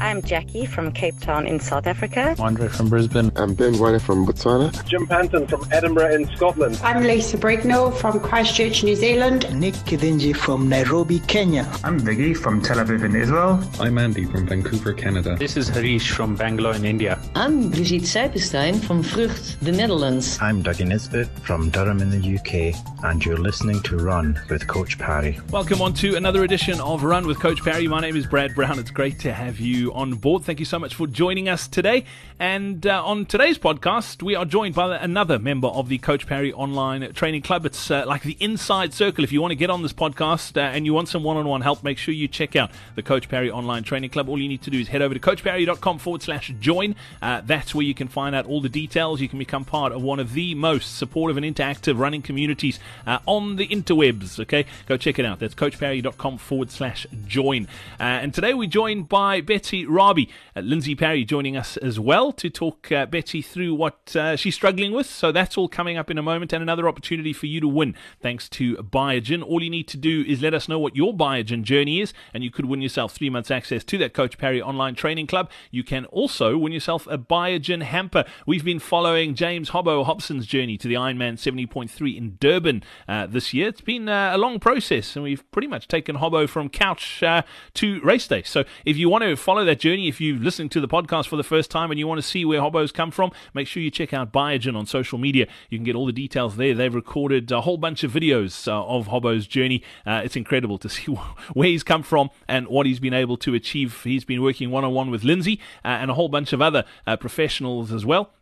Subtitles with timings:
[0.00, 2.34] I'm Jackie from Cape Town in South Africa.
[2.38, 3.30] Andre from Brisbane.
[3.36, 4.72] I'm Ben White from Botswana.
[4.86, 6.80] Jim Panton from Edinburgh in Scotland.
[6.82, 9.46] I'm Lisa Brignall from Christchurch, New Zealand.
[9.60, 11.70] Nick Kidinji from Nairobi, Kenya.
[11.84, 13.62] I'm Viggy from Tel Aviv in Israel.
[13.78, 15.36] I'm Andy from Vancouver, Canada.
[15.36, 17.18] This is Harish from Bangalore in India.
[17.34, 20.38] I'm Brigitte Seipenstein from Vrucht, the Netherlands.
[20.40, 22.74] I'm Dougie Nisbet from Durham in the UK,
[23.04, 25.38] and you're listening to Run with Coach Parry.
[25.50, 27.86] Welcome on to another edition of Run with Coach Parry.
[27.86, 28.78] My name is Brad Brown.
[28.78, 30.44] It's great to have you on board.
[30.44, 32.04] Thank you so much for joining us today.
[32.38, 36.52] And uh, on today's podcast, we are joined by another member of the Coach Parry
[36.52, 37.66] Online Training Club.
[37.66, 39.24] It's uh, like the inside circle.
[39.24, 41.46] If you want to get on this podcast uh, and you want some one on
[41.46, 44.28] one help, make sure you check out the Coach Parry Online Training Club.
[44.28, 46.96] All you need to do is head over to coachparry.com forward slash join.
[47.20, 49.20] Uh, that's where you can find out all the details.
[49.20, 53.18] You can become part of one of the most supportive and interactive running communities uh,
[53.26, 54.40] on the interwebs.
[54.40, 55.40] Okay, go check it out.
[55.40, 57.66] That's coachparry.com forward slash join.
[57.98, 62.50] Uh, and today we're joined by Betty Rabi, Lindsay Parry joining us as well to
[62.50, 65.06] talk uh, Betty through what uh, she's struggling with.
[65.06, 67.94] So that's all coming up in a moment, and another opportunity for you to win
[68.20, 69.42] thanks to Biogen.
[69.42, 72.42] All you need to do is let us know what your Biogen journey is, and
[72.44, 75.50] you could win yourself three months access to that Coach Perry online training club.
[75.70, 78.24] You can also win yourself a Biogen hamper.
[78.46, 83.54] We've been following James Hobbo Hobson's journey to the Ironman 70.3 in Durban uh, this
[83.54, 83.68] year.
[83.68, 87.42] It's been uh, a long process, and we've pretty much taken Hobbo from couch uh,
[87.74, 88.42] to race day.
[88.42, 91.36] So if you want to follow that journey, if you're listening to the podcast for
[91.36, 93.90] the first time and you want to see where Hobbo's come from, make sure you
[93.90, 95.46] check out Biogen on social media.
[95.68, 96.74] You can get all the details there.
[96.74, 99.84] They've recorded a whole bunch of videos uh, of Hobbo's journey.
[100.04, 101.04] Uh, it's incredible to see
[101.52, 104.02] where he's come from and what he's been able to achieve.
[104.02, 106.84] He's been working one on one with Lindsay uh, and a whole bunch of other
[107.06, 108.32] uh, professionals as well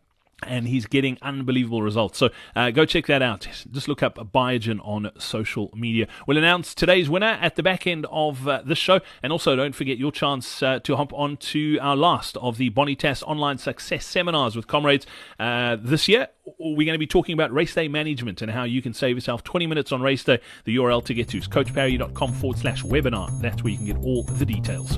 [0.43, 2.19] and he's getting unbelievable results.
[2.19, 3.49] So uh, go check that out.
[3.71, 6.07] Just look up Biogen on social media.
[6.27, 9.75] We'll announce today's winner at the back end of uh, this show, and also don't
[9.75, 14.05] forget your chance uh, to hop on to our last of the Bonitas online success
[14.05, 15.07] seminars with comrades
[15.39, 16.29] uh, this year.
[16.59, 19.45] We're going to be talking about race day management and how you can save yourself
[19.45, 20.41] 20 minutes on race day.
[20.65, 23.39] The URL to get to is coachparry.com forward slash webinar.
[23.41, 24.97] That's where you can get all the details.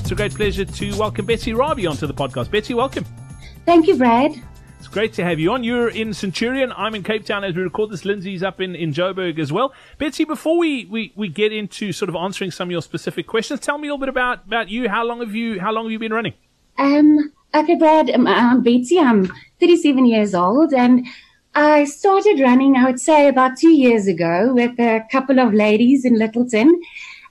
[0.00, 2.50] It's a great pleasure to welcome Betsy Rabi onto the podcast.
[2.50, 3.04] Betsy, welcome.
[3.66, 4.32] Thank you, Brad.
[4.78, 5.62] It's great to have you on.
[5.62, 6.72] You're in Centurion.
[6.74, 8.06] I'm in Cape Town as we record this.
[8.06, 9.74] Lindsay's up in, in Joburg as well.
[9.98, 13.60] Betsy, before we, we, we get into sort of answering some of your specific questions,
[13.60, 14.88] tell me a little bit about, about you.
[14.88, 16.32] How long have you how long have you been running?
[16.78, 18.08] Um, okay, Brad.
[18.10, 18.98] Um, I'm Betsy.
[18.98, 21.06] I'm 37 years old, and
[21.54, 22.76] I started running.
[22.76, 26.70] I would say about two years ago with a couple of ladies in Lyttelton,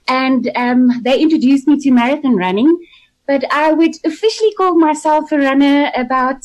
[0.07, 2.77] and um, they introduced me to marathon running
[3.29, 6.43] but I would officially call myself a runner about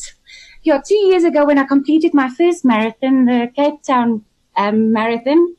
[0.61, 4.23] yeah, two years ago when I completed my first marathon, the Cape Town
[4.55, 5.55] um, marathon.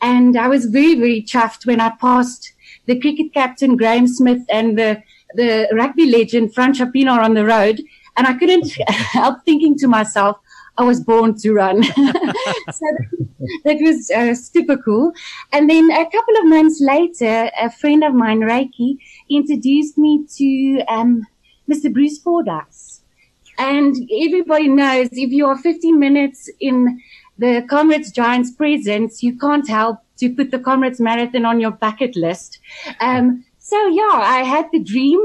[0.00, 2.54] And I was very, very chuffed when I passed
[2.86, 5.02] the cricket captain, Graeme Smith, and the,
[5.34, 7.82] the rugby legend, Francois Pienaar on the road.
[8.16, 10.38] And I couldn't help thinking to myself,
[10.78, 11.84] I was born to run.
[12.72, 12.86] so
[13.64, 15.12] that, was uh, super cool.
[15.52, 20.82] And then a couple of months later, a friend of mine, Reiki, introduced me to
[20.88, 21.26] um,
[21.68, 21.92] Mr.
[21.92, 23.02] Bruce Fordyce.
[23.58, 27.00] And everybody knows if you are 15 minutes in
[27.38, 32.16] the Comrades Giants presence, you can't help to put the Comrades Marathon on your bucket
[32.16, 32.58] list.
[33.00, 35.20] Um, so yeah, I had the dream.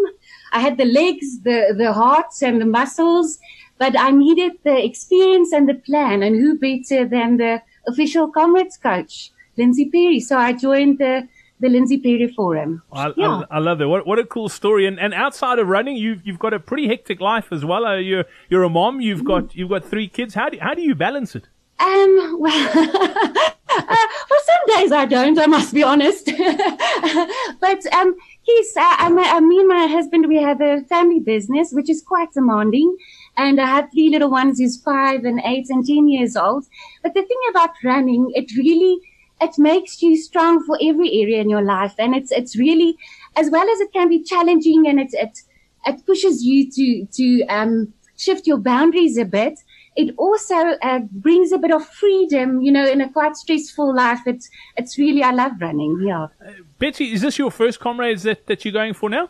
[0.52, 3.40] I had the legs, the, the hearts and the muscles,
[3.78, 6.24] but I needed the experience and the plan.
[6.24, 10.20] And who better than the official Comrades coach, Lindsay Parry?
[10.20, 11.28] So I joined the
[11.60, 12.84] the Lindsay Parry Forum.
[12.92, 13.44] I, yeah.
[13.50, 13.88] I, I, love that.
[13.88, 14.86] What, what a cool story!
[14.86, 17.86] And, and outside of running, you've you've got a pretty hectic life as well.
[17.86, 19.02] Uh, you're you're a mom.
[19.02, 19.28] You've mm.
[19.28, 20.34] got you've got three kids.
[20.34, 21.48] How do how do you balance it?
[21.80, 22.38] Um.
[22.46, 22.70] Well.
[22.78, 23.86] uh,
[24.30, 25.38] well, some days I don't.
[25.38, 26.26] I must be honest.
[27.60, 28.16] but um,
[28.48, 32.32] yes, I, I, me and my husband we have a family business which is quite
[32.34, 32.96] demanding.
[33.38, 36.66] And I have three little ones who's five and eight and ten years old.
[37.04, 39.00] But the thing about running, it really
[39.42, 41.94] it makes you strong for every area in your life.
[41.98, 42.98] And it's, it's really,
[43.36, 45.40] as well as it can be challenging and it, it,
[45.86, 49.60] it pushes you to, to, um, shift your boundaries a bit.
[49.98, 54.22] It also uh, brings a bit of freedom, you know, in a quite stressful life.
[54.26, 56.02] It's, it's really, I love running.
[56.06, 56.28] Yeah.
[56.46, 59.30] Uh, Betty, is this your first comrades that, that you're going for now?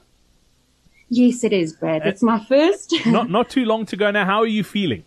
[1.09, 2.05] Yes, it is, Brad.
[2.05, 2.93] It's my first.
[3.05, 4.25] not, not too long to go now.
[4.25, 5.03] How are you feeling?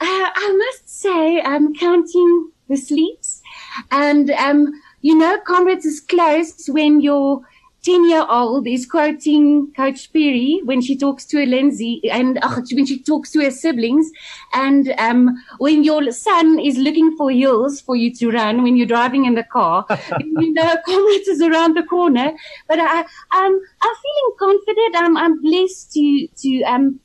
[0.00, 0.04] Uh,
[0.34, 3.42] I must say, I'm counting the sleeps.
[3.90, 7.42] And, um, you know, comrades is close when your
[7.86, 12.60] 10 year old is quoting Coach Parry when she talks to her Lindsay and uh,
[12.72, 14.10] when she talks to her siblings.
[14.52, 18.88] And um, when your son is looking for hills for you to run when you're
[18.88, 19.86] driving in the car,
[20.20, 22.32] you know, comrades is around the corner.
[22.66, 24.96] But I, um, I'm feeling confident.
[24.96, 26.98] I'm, I'm blessed to, to, um,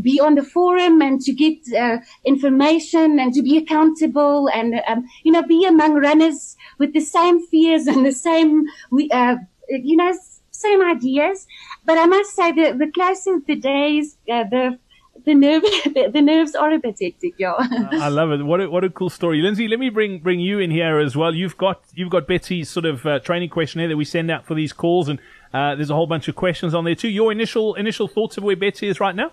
[0.00, 5.06] be on the forum and to get uh, information and to be accountable and um,
[5.24, 8.64] you know be among runners with the same fears and the same
[9.12, 9.36] uh,
[9.68, 10.12] you know
[10.58, 11.46] same ideas.
[11.84, 14.78] But I must say that the closer the days, uh, the
[15.24, 15.62] the nerve
[16.12, 17.54] the, nerves are a bit hectic, yeah.
[17.58, 18.42] I love it.
[18.42, 19.68] What a, what a cool story, Lindsay.
[19.68, 21.34] Let me bring bring you in here as well.
[21.34, 24.54] You've got you've got Betsy's sort of uh, training questionnaire that we send out for
[24.54, 25.18] these calls, and
[25.52, 27.08] uh, there's a whole bunch of questions on there too.
[27.08, 29.32] Your initial initial thoughts of where Betsy is right now?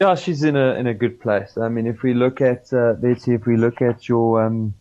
[0.00, 1.58] Yeah, she's in a in a good place.
[1.58, 4.74] I mean, if we look at uh, Betsy, if we look at your um,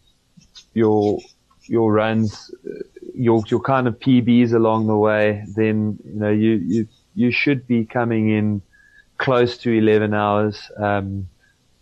[0.74, 1.20] your
[1.64, 6.52] your runs, uh, your your kind of PBs along the way, then you know you
[6.54, 8.62] you you should be coming in
[9.18, 10.72] close to 11 hours.
[10.78, 11.28] Um,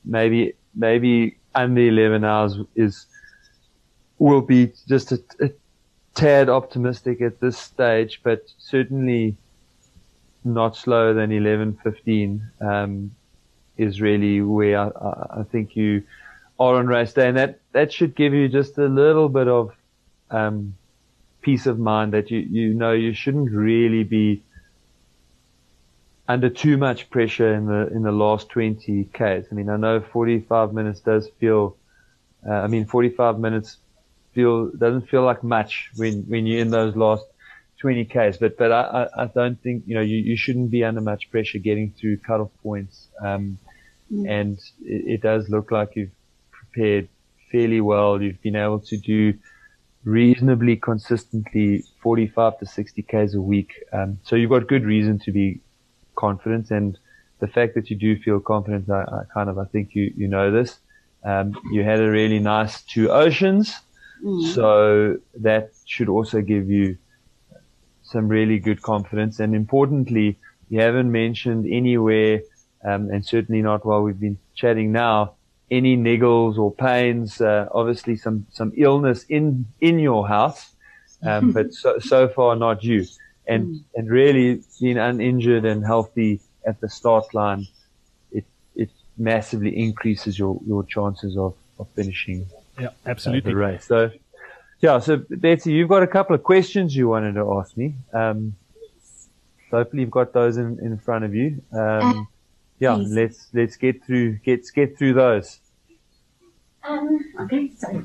[0.03, 3.05] maybe maybe under 11 hours is
[4.17, 5.51] will be just a, a
[6.17, 9.35] tad optimistic at this stage, but certainly
[10.43, 13.11] not slower than 11:15 um,
[13.77, 16.03] is really where I, I, think you
[16.59, 19.75] are on race day, and that that should give you just a little bit of
[20.31, 20.75] um,
[21.41, 24.41] peace of mind that you you know you shouldn't really be
[26.27, 29.45] under too much pressure in the in the last 20 k's.
[29.51, 31.77] I mean, I know 45 minutes does feel.
[32.47, 33.77] Uh, I mean, 45 minutes
[34.37, 37.25] feel doesn't feel like much when when you're in those last
[37.79, 38.37] 20 k's.
[38.37, 41.59] But but I, I don't think you know you, you shouldn't be under much pressure
[41.69, 43.07] getting through cutoff points.
[43.19, 43.57] Um,
[44.13, 44.29] mm.
[44.29, 46.15] And it, it, does look like you've
[46.51, 47.09] prepared
[47.51, 48.21] fairly well.
[48.21, 49.33] You've been able to do
[50.03, 53.71] reasonably consistently 45 to 60 k's a week.
[53.91, 55.59] Um, so you've got good reason to be
[56.15, 56.97] confident and
[57.39, 60.27] the fact that you do feel confident, I, I kind of, I think you, you
[60.27, 60.79] know this.
[61.23, 63.75] Um, you had a really nice two oceans.
[64.23, 64.53] Mm.
[64.53, 66.97] So that should also give you
[68.03, 69.39] some really good confidence.
[69.39, 70.37] And importantly,
[70.69, 72.41] you haven't mentioned anywhere,
[72.83, 75.33] um, and certainly not while we've been chatting now,
[75.69, 80.71] any niggles or pains, uh, obviously some, some illness in, in your house.
[81.23, 83.05] Um, but so, so far not you.
[83.47, 83.83] And, mm.
[83.95, 87.67] and really being uninjured and healthy at the start line,
[88.31, 92.45] it, it massively increases your, your chances of, of finishing
[92.79, 93.51] yeah, absolutely.
[93.51, 93.85] the race.
[93.85, 94.11] So,
[94.79, 97.95] yeah, so Betsy, you've got a couple of questions you wanted to ask me.
[98.13, 98.55] Um,
[99.69, 101.61] so hopefully you've got those in, in front of you.
[101.73, 102.23] Um, uh,
[102.79, 103.11] yeah, please.
[103.11, 105.59] let's, let's get through, get, get through those.
[106.83, 108.03] Um, okay, sorry.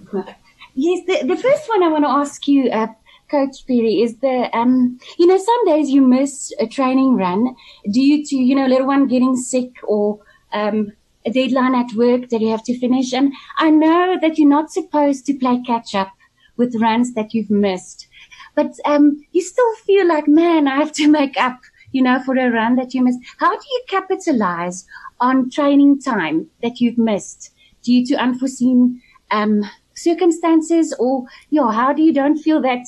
[0.75, 2.89] Yes, the, the first one I want to ask you, uh,
[3.31, 7.55] Coach Parry, is the, um, you know, some days you miss a training run
[7.91, 10.19] due to, you know, a little one getting sick or,
[10.53, 10.93] um,
[11.25, 13.13] a deadline at work that you have to finish.
[13.13, 16.13] And I know that you're not supposed to play catch up
[16.57, 18.09] with runs that you've missed,
[18.55, 21.59] but, um, you still feel like, man, I have to make up,
[21.93, 23.21] you know, for a run that you missed.
[23.39, 24.87] How do you capitalize
[25.21, 27.53] on training time that you've missed
[27.83, 29.65] due to unforeseen, um,
[29.95, 32.85] circumstances or, you know, how do you don't feel that,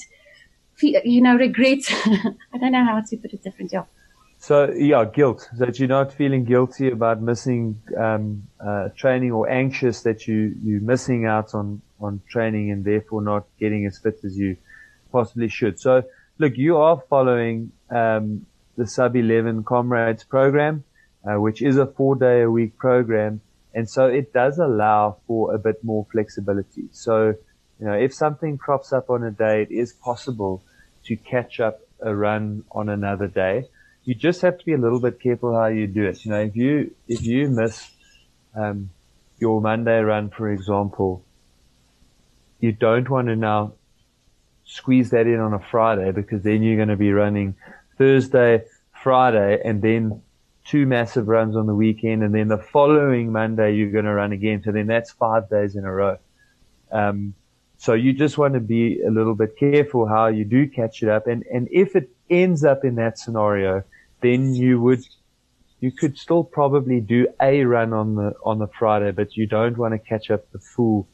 [0.80, 1.78] you know, regret?
[1.88, 3.78] I don't know how to put it differently.
[4.46, 5.48] So yeah, guilt.
[5.54, 10.82] That you're not feeling guilty about missing um, uh, training or anxious that you you're
[10.82, 14.58] missing out on on training and therefore not getting as fit as you
[15.10, 15.80] possibly should.
[15.80, 16.02] So
[16.38, 18.44] look, you are following um,
[18.76, 20.84] the Sub 11 Comrades program,
[21.24, 23.40] uh, which is a four day a week program,
[23.72, 26.84] and so it does allow for a bit more flexibility.
[26.92, 27.34] So
[27.80, 30.62] you know, if something crops up on a day, it is possible
[31.04, 33.68] to catch up a run on another day
[34.04, 36.24] you just have to be a little bit careful how you do it.
[36.24, 37.90] You know, if you if you miss
[38.54, 38.90] um,
[39.38, 41.24] your Monday run, for example,
[42.60, 43.72] you don't want to now
[44.64, 47.54] squeeze that in on a Friday because then you're going to be running
[47.98, 48.64] Thursday,
[49.02, 50.22] Friday, and then
[50.66, 54.32] two massive runs on the weekend, and then the following Monday you're going to run
[54.32, 54.62] again.
[54.62, 56.18] So then that's five days in a row.
[56.92, 57.34] Um,
[57.78, 61.08] so you just want to be a little bit careful how you do catch it
[61.08, 63.82] up, and and if it ends up in that scenario
[64.24, 65.04] then you would,
[65.80, 69.76] you could still probably do a run on the, on the Friday, but you don't
[69.76, 71.06] want to catch up the full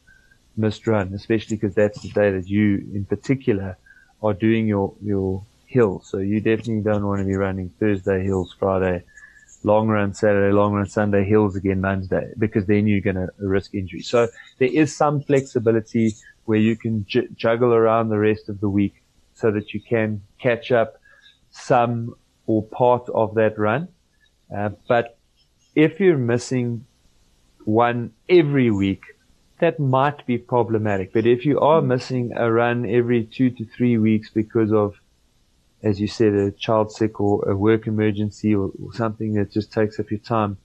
[0.57, 3.77] missed run, especially because that's the day that you in particular
[4.23, 6.03] are doing your, your hill.
[6.05, 9.03] So you definitely don't want to be running Thursday hills, Friday,
[9.63, 13.75] long run Saturday, long run Sunday, hills again Monday, because then you're going to risk
[13.75, 14.03] injury.
[14.03, 16.15] So there is some flexibility
[16.45, 18.95] where you can j- juggle around the rest of the week
[19.35, 20.95] so that you can catch up
[21.51, 22.15] some
[22.51, 23.89] or part of that run.
[24.55, 25.17] Uh, but
[25.77, 26.85] if you're missing
[27.65, 29.05] one every week,
[29.61, 31.13] that might be problematic.
[31.13, 34.95] But if you are missing a run every two to three weeks because of,
[35.83, 39.73] as you said, a child sick or a work emergency or, or something that just
[39.73, 40.57] takes up your time,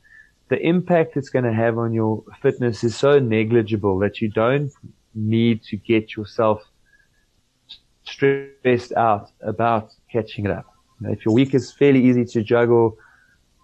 [0.49, 4.71] the impact it's going to have on your fitness is so negligible that you don't
[5.13, 6.63] need to get yourself
[8.05, 10.74] stressed out about catching it up.
[11.05, 12.97] Know, if your week is fairly easy to juggle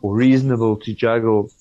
[0.02, 1.52] or reasonable to juggle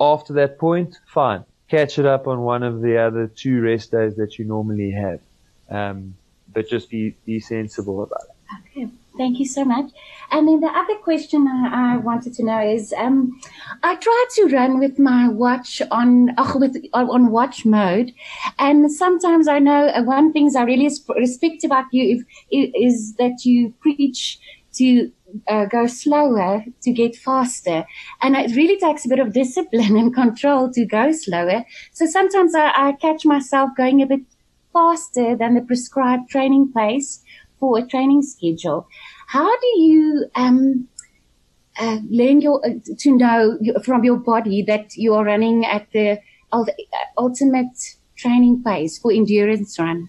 [0.00, 1.44] after that point, fine.
[1.68, 5.20] Catch it up on one of the other two rest days that you normally have.
[5.68, 6.14] Um,
[6.52, 8.76] but just be, be sensible about it.
[8.76, 8.88] Okay.
[9.16, 9.90] Thank you so much.
[10.30, 13.38] And then the other question I, I wanted to know is, um,
[13.82, 18.12] I try to run with my watch on, oh, with, on watch mode.
[18.58, 23.44] And sometimes I know uh, one things I really respect about you is, is that
[23.44, 24.40] you preach
[24.74, 25.10] to
[25.48, 27.84] uh, go slower to get faster.
[28.20, 31.64] And it really takes a bit of discipline and control to go slower.
[31.92, 34.20] So sometimes I, I catch myself going a bit
[34.72, 37.22] faster than the prescribed training pace
[37.58, 38.86] for a training schedule.
[39.28, 40.88] How do you um,
[41.78, 46.20] uh, learn your uh, to know from your body that you are running at the
[47.18, 50.08] ultimate training pace for endurance run?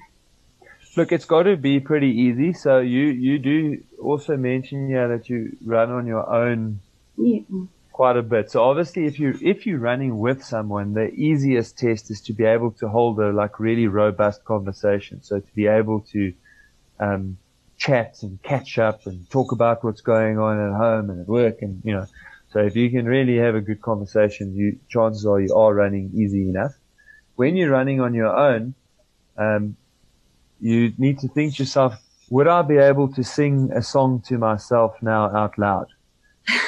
[0.98, 2.54] Look, it's got to be pretty easy.
[2.54, 6.82] So you you do also mention yeah that you run on your own.
[7.18, 7.42] Yeah.
[7.92, 8.50] Quite a bit.
[8.50, 12.46] So obviously, if you if you're running with someone, the easiest test is to be
[12.46, 15.22] able to hold a like really robust conversation.
[15.22, 16.34] So to be able to
[17.00, 17.38] um,
[17.78, 21.62] chat and catch up and talk about what's going on at home and at work
[21.62, 22.06] and, you know,
[22.54, 26.12] so if you can really have a good conversation, you, chances are you are running
[26.14, 26.76] easy enough.
[27.36, 28.76] When you're running on your own,
[29.38, 29.78] um,
[30.62, 31.96] you need to think to yourself,
[32.30, 35.88] would I be able to sing a song to myself now out loud?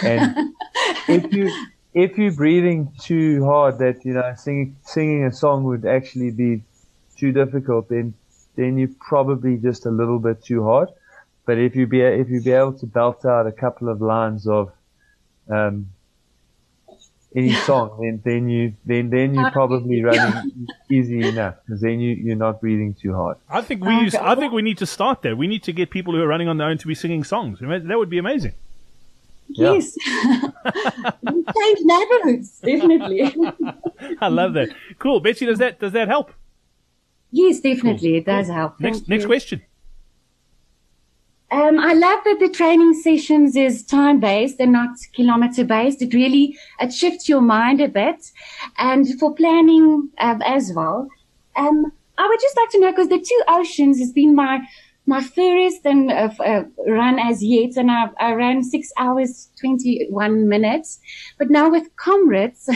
[0.04, 0.54] And
[1.08, 1.50] if you,
[1.94, 6.64] if you're breathing too hard that, you know, singing, singing a song would actually be
[7.16, 8.14] too difficult, then,
[8.56, 10.90] then you're probably just a little bit too hard.
[11.46, 14.48] But if you be if you be able to belt out a couple of lines
[14.48, 14.72] of
[15.50, 15.88] um,
[17.36, 22.14] any song, then then you then then you're probably running easy enough because then you
[22.16, 23.38] you're not breathing too hard.
[23.50, 25.36] I think we use, I think we need to start there.
[25.36, 27.60] We need to get people who are running on their own to be singing songs.
[27.60, 28.54] That would be amazing.
[29.50, 33.36] Yes, change neighborhoods definitely.
[34.22, 34.70] I love that.
[35.00, 35.46] Cool, Betsy.
[35.46, 36.32] Does that does that help?
[37.32, 38.18] Yes, definitely, cool.
[38.20, 38.80] it does help.
[38.80, 39.28] Next Thank next you.
[39.28, 39.62] question.
[41.54, 46.02] Um, I love that the training sessions is time based and not kilometer based.
[46.02, 48.32] It really it shifts your mind a bit,
[48.80, 51.08] and for planning um, as well.
[51.56, 54.62] Um, I would just like to know because the two oceans has been my
[55.06, 60.08] my furthest and uh, uh, run as yet, and I, I ran six hours twenty
[60.10, 61.00] one minutes.
[61.38, 62.68] But now with comrades,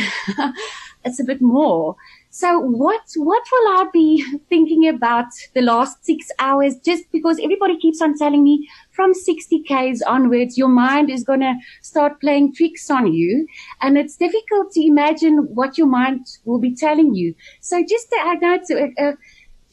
[1.04, 1.96] it's a bit more.
[2.38, 5.26] So what, what will I be thinking about
[5.56, 6.76] the last six hours?
[6.86, 11.40] Just because everybody keeps on telling me from 60 Ks onwards, your mind is going
[11.40, 13.48] to start playing tricks on you.
[13.82, 17.34] And it's difficult to imagine what your mind will be telling you.
[17.62, 19.14] So just to add that, uh, uh,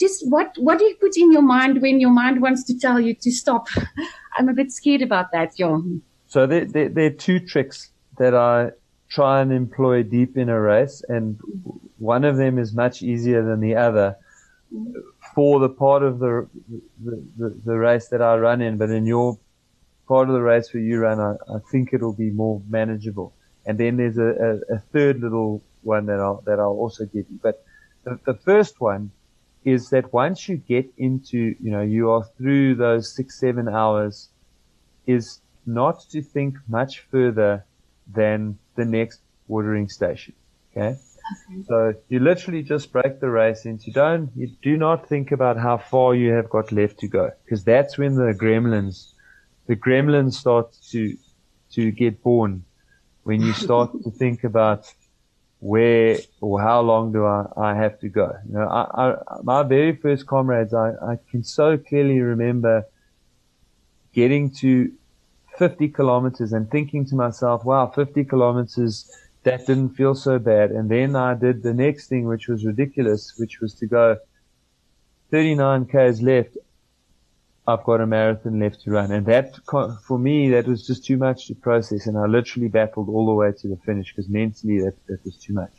[0.00, 2.98] just what, what do you put in your mind when your mind wants to tell
[2.98, 3.66] you to stop?
[4.38, 6.00] I'm a bit scared about that, John.
[6.28, 8.70] So there, there, there are two tricks that I
[9.14, 11.38] try and employ deep in a race, and
[11.98, 14.16] one of them is much easier than the other
[15.34, 16.48] for the part of the
[17.04, 18.76] the, the, the race that I run in.
[18.76, 19.38] But in your
[20.08, 23.32] part of the race where you run, I, I think it'll be more manageable.
[23.66, 27.26] And then there's a, a, a third little one that I'll that I'll also give
[27.30, 27.38] you.
[27.42, 27.64] But
[28.04, 29.10] the, the first one
[29.64, 34.28] is that once you get into, you know, you are through those six, seven hours,
[35.06, 37.64] is not to think much further
[38.06, 40.34] than the next watering station.
[40.76, 40.96] Okay.
[41.48, 41.64] Okay.
[41.68, 45.78] So you literally just break the race into don't, you do not think about how
[45.78, 49.12] far you have got left to go because that's when the gremlins,
[49.66, 51.16] the gremlins start to,
[51.72, 52.64] to get born
[53.22, 54.92] when you start to think about
[55.60, 58.30] where or how long do I, I have to go.
[58.46, 62.84] You know, I, I, my very first comrades, I, I can so clearly remember
[64.12, 64.92] getting to
[65.58, 69.10] 50 kilometers and thinking to myself, wow, 50 kilometers,
[69.44, 70.70] that didn't feel so bad.
[70.70, 74.16] And then I did the next thing, which was ridiculous, which was to go
[75.30, 76.56] 39 Ks left.
[77.66, 79.10] I've got a marathon left to run.
[79.10, 79.54] And that,
[80.06, 82.06] for me, that was just too much to process.
[82.06, 85.36] And I literally battled all the way to the finish because mentally that, that was
[85.36, 85.72] too much.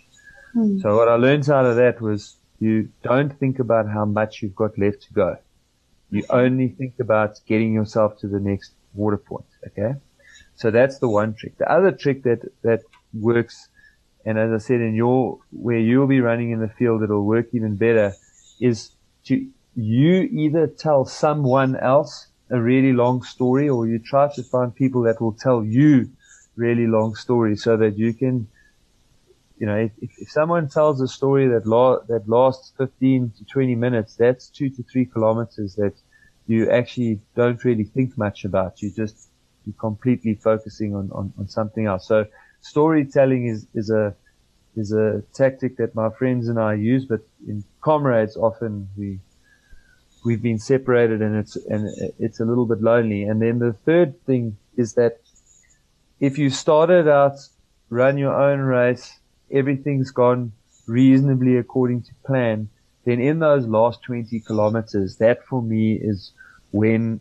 [0.55, 0.82] Mm.
[0.82, 4.55] So what I learned out of that was you don't think about how much you've
[4.55, 5.38] got left to go.
[6.10, 9.46] You only think about getting yourself to the next water point.
[9.67, 9.93] Okay.
[10.55, 11.57] So that's the one trick.
[11.57, 12.81] The other trick that, that
[13.13, 13.69] works,
[14.25, 17.48] and as I said, in your, where you'll be running in the field, it'll work
[17.53, 18.13] even better
[18.60, 18.91] is
[19.25, 24.74] to you either tell someone else a really long story or you try to find
[24.74, 26.10] people that will tell you
[26.55, 28.48] really long stories so that you can,
[29.57, 33.75] you know, if, if someone tells a story that, la- that lasts 15 to 20
[33.75, 35.93] minutes, that's two to three kilometers that
[36.48, 38.81] you actually don't really think much about.
[38.81, 39.29] You just,
[39.65, 42.07] you're completely focusing on, on, on something else.
[42.07, 42.25] So
[42.62, 44.15] storytelling is, is a,
[44.75, 49.19] is a tactic that my friends and I use, but in comrades often we,
[50.24, 53.24] we've been separated and it's, and it's a little bit lonely.
[53.24, 55.19] And then the third thing is that
[56.19, 57.38] if you started out,
[57.89, 59.19] run your own race,
[59.51, 60.51] everything's gone
[60.88, 62.69] reasonably according to plan,
[63.05, 66.31] then in those last 20 kilometers, that for me is
[66.72, 67.19] when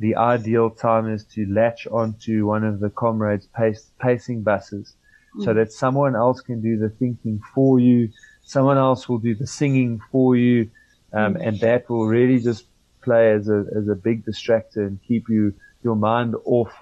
[0.00, 4.94] the ideal time is to latch onto one of the comrades pace, pacing buses
[5.36, 5.44] mm.
[5.44, 8.08] so that someone else can do the thinking for you.
[8.42, 10.70] Someone else will do the singing for you.
[11.12, 11.46] Um, mm.
[11.46, 12.64] and that will really just
[13.02, 15.54] play as a, as a big distractor and keep you,
[15.84, 16.72] your mind off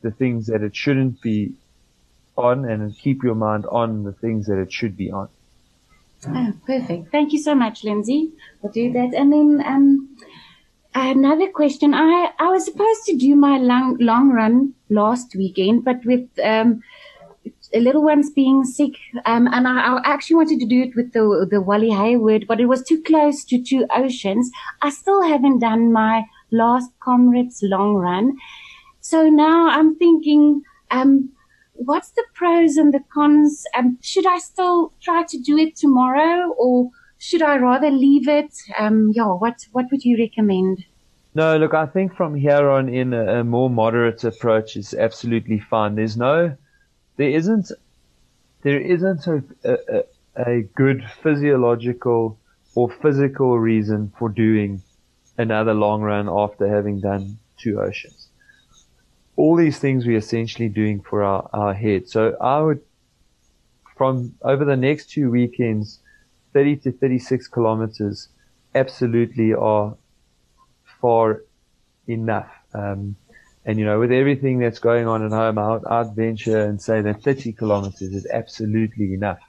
[0.00, 1.52] the things that it shouldn't be
[2.36, 5.28] on and keep your mind on the things that it should be on.
[6.26, 7.12] Oh, perfect.
[7.12, 8.32] Thank you so much, Lindsay.
[8.60, 9.14] We'll do that.
[9.14, 10.16] And then, um,
[11.06, 11.94] another question.
[11.94, 16.82] I, I was supposed to do my long, long run last weekend, but with, um,
[17.74, 18.94] little ones being sick,
[19.26, 22.60] um, and I, I, actually wanted to do it with the, the Wally Hayward, but
[22.60, 24.50] it was too close to two oceans.
[24.82, 28.36] I still haven't done my last comrades long run.
[29.00, 31.30] So now I'm thinking, um,
[31.74, 33.64] what's the pros and the cons?
[33.76, 38.54] Um, should I still try to do it tomorrow or should I rather leave it?
[38.78, 40.84] Um, yeah, what, what would you recommend?
[41.34, 45.60] No, look, I think from here on in a, a more moderate approach is absolutely
[45.60, 45.94] fine.
[45.94, 46.56] There's no,
[47.16, 47.70] there isn't,
[48.62, 50.04] there isn't a, a,
[50.36, 52.38] a good physiological
[52.74, 54.82] or physical reason for doing
[55.36, 58.28] another long run after having done two oceans
[59.38, 62.08] all these things we're essentially doing for our, our head.
[62.08, 62.80] So I would,
[63.96, 66.00] from over the next two weekends,
[66.52, 68.28] 30 to 36 kilometers
[68.74, 69.96] absolutely are
[71.00, 71.42] far
[72.06, 72.50] enough.
[72.74, 73.16] Um,
[73.64, 76.80] and you know, with everything that's going on at home, I would, I'd venture and
[76.80, 79.40] say that 30 kilometers is absolutely enough.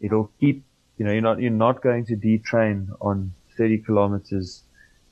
[0.00, 0.64] It'll keep,
[0.98, 4.62] you know, you're not, you're not going to detrain on 30 kilometers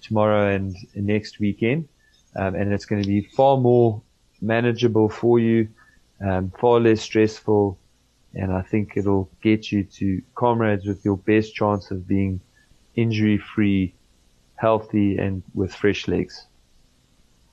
[0.01, 1.89] tomorrow and next weekend
[2.37, 4.03] um, and it's going to be far more
[4.41, 5.69] manageable for you,
[6.21, 7.79] um, far less stressful,
[8.35, 12.41] and I think it'll get you to comrades with your best chance of being
[12.95, 13.95] injury free,
[14.57, 16.47] healthy, and with fresh legs.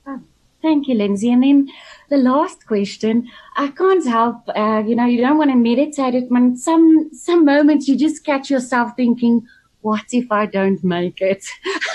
[0.06, 0.20] Oh,
[0.62, 1.32] thank you, Lindsay.
[1.32, 1.68] And then
[2.10, 6.28] the last question, I can't help, uh, you know, you don't want to meditate it,
[6.28, 9.46] but some, some moments you just catch yourself thinking,
[9.80, 11.44] what if I don't make it?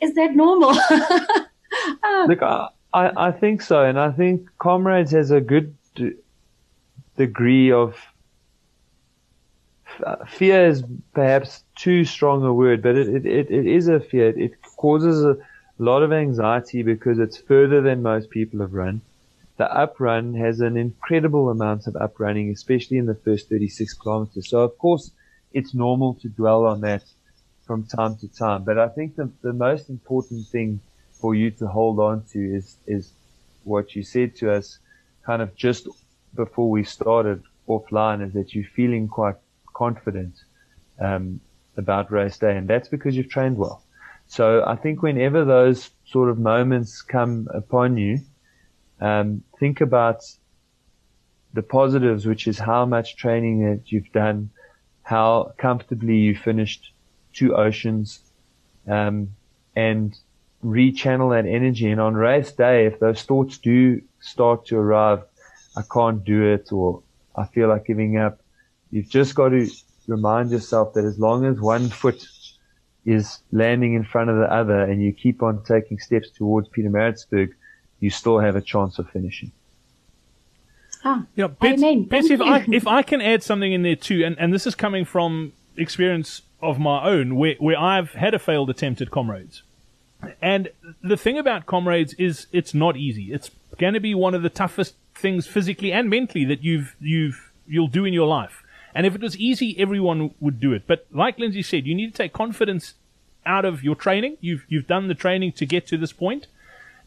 [0.00, 0.70] Is that normal?
[2.28, 5.74] Look, I, I, I think so, and I think Comrades has a good
[7.16, 7.96] degree of
[10.04, 10.82] uh, fear is
[11.14, 14.28] perhaps too strong a word, but it, it, it, it is a fear.
[14.28, 15.36] It causes a
[15.78, 19.00] lot of anxiety because it's further than most people have run.
[19.58, 24.48] The uprun has an incredible amount of uprunning, especially in the first 36 kilometers.
[24.48, 25.10] So of course,
[25.52, 27.04] it's normal to dwell on that
[27.66, 28.64] from time to time.
[28.64, 30.80] But I think the, the most important thing
[31.12, 33.12] for you to hold on to is, is
[33.64, 34.78] what you said to us
[35.24, 35.86] kind of just
[36.34, 39.36] before we started offline is that you're feeling quite
[39.74, 40.34] confident,
[41.00, 41.40] um,
[41.76, 42.56] about race day.
[42.56, 43.82] And that's because you've trained well.
[44.26, 48.20] So I think whenever those sort of moments come upon you,
[49.00, 50.24] um, think about
[51.54, 54.50] the positives, which is how much training that you've done,
[55.02, 56.92] how comfortably you finished
[57.34, 58.20] two oceans,
[58.88, 59.34] um,
[59.76, 60.16] and
[60.64, 61.90] rechannel that energy.
[61.90, 65.22] And on race day, if those thoughts do start to arrive,
[65.76, 67.02] I can't do it or
[67.36, 68.40] I feel like giving up,
[68.90, 69.68] you've just got to
[70.06, 72.26] remind yourself that as long as one foot
[73.04, 76.88] is landing in front of the other and you keep on taking steps towards Peter
[76.88, 77.52] Pietermaritzburg,
[78.00, 79.52] you still have a chance of finishing.
[81.04, 84.38] Ah, yeah, Bets, Bets if I if I can add something in there too, and,
[84.38, 88.70] and this is coming from experience of my own, where where I've had a failed
[88.70, 89.62] attempt at comrades.
[90.40, 90.70] And
[91.02, 93.32] the thing about comrades is it's not easy.
[93.32, 97.52] It's going to be one of the toughest things physically and mentally that you've you've
[97.66, 98.62] you'll do in your life.
[98.94, 100.82] And if it was easy, everyone would do it.
[100.86, 102.94] But like Lindsay said, you need to take confidence
[103.46, 104.36] out of your training.
[104.40, 106.48] You've you've done the training to get to this point,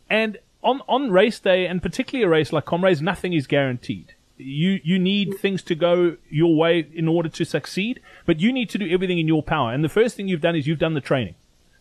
[0.10, 4.14] and on on race day, and particularly a race like Comrades, nothing is guaranteed.
[4.38, 8.70] You you need things to go your way in order to succeed, but you need
[8.72, 9.72] to do everything in your power.
[9.72, 11.36] And the first thing you've done is you've done the training.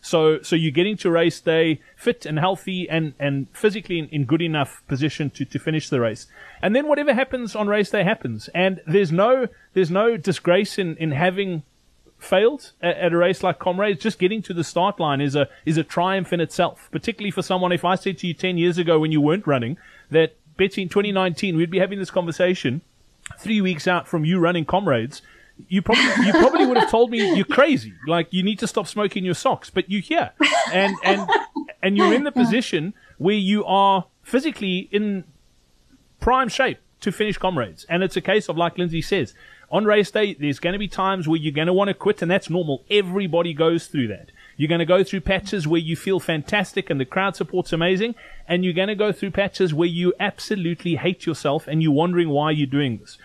[0.05, 4.25] So so you're getting to race day fit and healthy and and physically in, in
[4.25, 6.27] good enough position to to finish the race.
[6.61, 8.47] And then whatever happens on race day happens.
[8.53, 11.63] And there's no there's no disgrace in in having
[12.19, 15.49] failed at, at, a race like Comrades, just getting to the start line is a
[15.65, 16.87] is a triumph in itself.
[16.91, 19.75] Particularly for someone, if I said to you ten years ago when you weren't running
[20.11, 22.81] that Betty in 2019 we'd be having this conversation
[23.39, 25.23] three weeks out from you running Comrades,
[25.67, 27.93] you probably you probably would have told me you're crazy.
[28.07, 29.69] Like you need to stop smoking your socks.
[29.69, 30.31] But you're here,
[30.71, 31.29] and and
[31.81, 35.23] and you're in the oh position where you are physically in
[36.19, 39.33] prime shape to finish Comrades, and it's a case of like Lindsay says
[39.71, 42.21] on race day, there's going to be times where you're going to want to quit,
[42.21, 42.83] and that's normal.
[42.89, 44.31] Everybody goes through that.
[44.57, 48.15] You're going to go through patches where you feel fantastic and the crowd support's amazing,
[48.47, 52.29] and you're going to go through patches where you absolutely hate yourself and you're wondering
[52.29, 53.17] why you're doing this.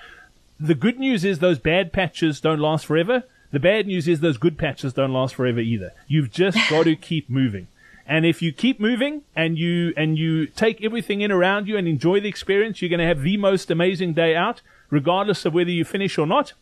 [0.61, 3.25] The good news is those bad patches don't last forever.
[3.51, 5.93] The bad news is those good patches don't last forever either.
[6.07, 7.69] You've just got to keep moving.
[8.07, 11.87] And if you keep moving and you and you take everything in around you and
[11.89, 15.71] enjoy the experience, you're going to have the most amazing day out regardless of whether
[15.71, 16.53] you finish or not.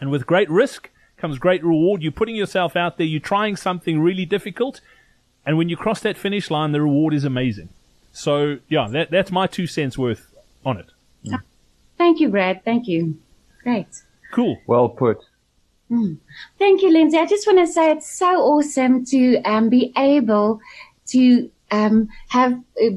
[0.00, 2.02] And with great risk comes great reward.
[2.02, 4.80] You're putting yourself out there, you're trying something really difficult,
[5.44, 7.68] and when you cross that finish line, the reward is amazing.
[8.12, 10.32] So, yeah, that, that's my two cents worth
[10.64, 10.86] on it.
[11.98, 12.64] Thank you, Brad.
[12.64, 13.18] Thank you.
[13.62, 13.88] Great.
[14.32, 14.58] Cool.
[14.66, 15.18] Well put.
[15.90, 16.18] Mm.
[16.58, 17.18] Thank you, Lindsay.
[17.18, 20.60] I just want to say it's so awesome to um, be able
[21.08, 22.90] to um, have uh,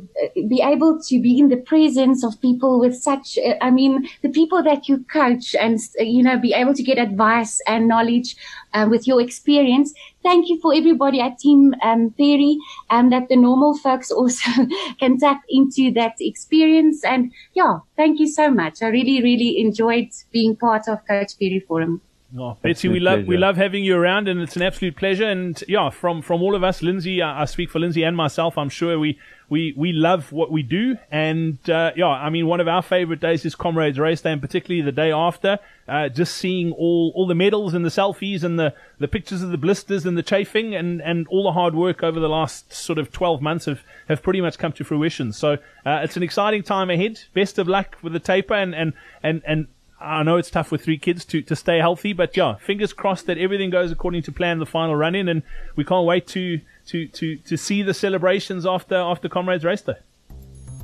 [0.47, 4.29] be able to be in the presence of people with such uh, i mean the
[4.29, 8.35] people that you coach and uh, you know be able to get advice and knowledge
[8.75, 9.93] uh, with your experience.
[10.21, 12.57] Thank you for everybody at team um, parry
[12.89, 14.51] and um, that the normal folks also
[14.99, 17.03] can tap into that experience.
[17.03, 18.81] And yeah thank you so much.
[18.81, 22.01] I really really enjoyed being part of coach parry forum
[22.37, 25.25] Oh, Betsy, we love we love having you around, and it's an absolute pleasure.
[25.25, 28.57] And yeah, from from all of us, Lindsay, I, I speak for Lindsay and myself.
[28.57, 29.17] I'm sure we
[29.47, 33.21] we we love what we do, and uh, yeah, I mean, one of our favorite
[33.21, 35.59] days is Comrades Race Day, and particularly the day after.
[35.87, 39.51] Uh, just seeing all all the medals and the selfies and the the pictures of
[39.51, 42.97] the blisters and the chafing and and all the hard work over the last sort
[42.97, 45.31] of 12 months have have pretty much come to fruition.
[45.31, 45.53] So
[45.85, 47.21] uh, it's an exciting time ahead.
[47.33, 49.67] Best of luck with the taper and and and and
[49.99, 53.27] I know it's tough with three kids to, to stay healthy, but yeah, fingers crossed
[53.27, 55.41] that everything goes according to plan the final run in, and
[55.75, 59.95] we can't wait to to to, to see the celebrations after after Comrades Race Day.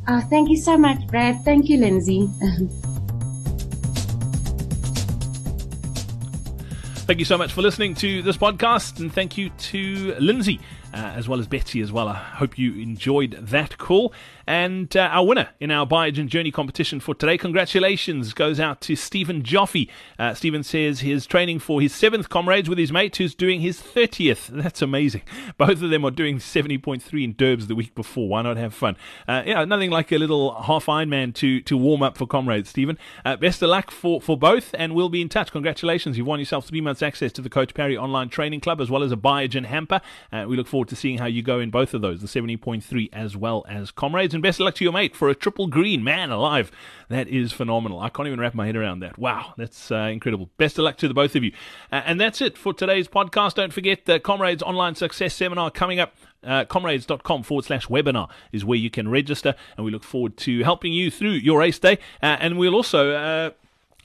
[0.08, 1.43] Oh, thank you so much, Brad.
[1.43, 2.28] Thank you, Lindsay.
[7.12, 10.62] thank you so much for listening to this podcast, and thank you to Lindsay
[10.93, 12.08] uh, as well as Betsy as well.
[12.08, 14.13] I hope you enjoyed that call.
[14.47, 18.95] And uh, our winner in our Biogen Journey competition for today, congratulations, goes out to
[18.95, 19.89] Stephen Joffe.
[20.19, 23.80] Uh, Stephen says he's training for his seventh comrades with his mate who's doing his
[23.80, 24.47] 30th.
[24.47, 25.21] That's amazing.
[25.58, 28.28] Both of them are doing 70.3 in Durbs the week before.
[28.28, 28.97] Why not have fun?
[29.28, 32.97] Uh, yeah, nothing like a little half Ironman to, to warm up for comrades, Stephen.
[33.24, 35.52] Uh, best of luck for, for both, and we'll be in touch.
[35.52, 36.17] Congratulations.
[36.17, 39.04] You've won yourself three months access to the Coach Parry online training club as well
[39.04, 40.02] as a Biogen hamper.
[40.32, 43.10] Uh, we look forward to seeing how you go in both of those, the 70.3
[43.14, 44.34] as well as comrades.
[44.34, 46.04] And best of luck to your mate for a triple green.
[46.04, 46.72] Man alive.
[47.10, 48.00] That is phenomenal.
[48.00, 49.18] I can't even wrap my head around that.
[49.18, 50.50] Wow, that's uh, incredible.
[50.58, 51.52] Best of luck to the both of you.
[51.92, 53.56] Uh, and that's it for today's podcast.
[53.56, 56.16] Don't forget the Comrades Online Success Seminar coming up.
[56.44, 60.64] Uh, comrades.com forward slash webinar is where you can register, and we look forward to
[60.64, 62.00] helping you through your race day.
[62.24, 63.52] Uh, and we'll also uh,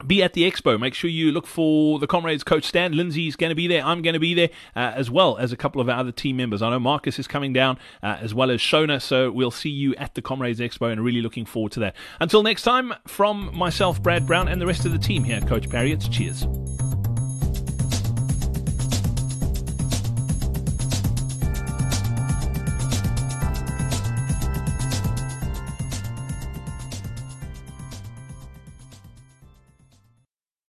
[0.05, 0.79] be at the expo.
[0.79, 2.97] Make sure you look for the comrades coach Stan.
[2.97, 3.85] Lindsay's going to be there.
[3.85, 6.37] I'm going to be there, uh, as well as a couple of our other team
[6.37, 6.63] members.
[6.63, 9.01] I know Marcus is coming down, uh, as well as Shona.
[9.01, 11.97] So we'll see you at the comrades expo, and really looking forward to that.
[12.21, 15.47] Until next time, from myself, Brad Brown, and the rest of the team here at
[15.47, 16.47] Coach Parry, it's cheers.